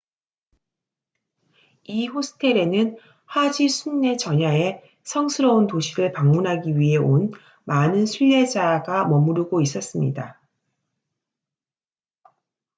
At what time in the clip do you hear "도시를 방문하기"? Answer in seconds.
5.67-6.75